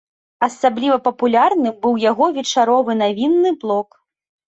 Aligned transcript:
Асабліва 0.47 0.97
папулярным 1.09 1.77
быў 1.85 2.01
яго 2.09 2.33
вечаровы 2.41 2.91
навінны 3.07 3.49
блок. 3.65 3.89